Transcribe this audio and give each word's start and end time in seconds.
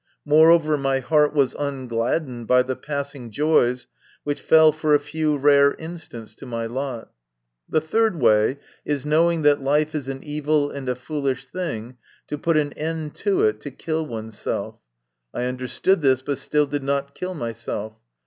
More 0.25 0.49
over, 0.49 0.77
my 0.77 0.97
heart 0.99 1.31
was 1.31 1.53
ungladdened 1.59 2.47
by 2.47 2.63
the 2.63 2.75
passing 2.75 3.29
joys 3.29 3.85
which 4.23 4.41
fell 4.41 4.71
for 4.71 4.95
a 4.95 4.99
few 4.99 5.37
rare 5.37 5.73
instants 5.75 6.33
to 6.37 6.47
my 6.47 6.65
lot. 6.65 7.11
The 7.69 7.81
third 7.81 8.19
way 8.19 8.57
is, 8.83 9.05
knowing 9.05 9.43
that 9.43 9.61
life 9.61 9.93
is 9.93 10.09
an 10.09 10.23
evil 10.23 10.71
and 10.71 10.89
a 10.89 10.95
foolish 10.95 11.45
thing, 11.45 11.97
to 12.29 12.39
put 12.39 12.57
an 12.57 12.73
end 12.73 13.13
to 13.17 13.43
it, 13.43 13.61
to 13.61 13.69
kill 13.69 14.03
one's 14.03 14.35
self. 14.39 14.77
I 15.35 15.43
understood 15.43 16.01
this, 16.01 16.23
but 16.23 16.39
still 16.39 16.65
did 16.65 16.81
not 16.81 17.13
kill 17.13 17.35
myself. 17.35 17.93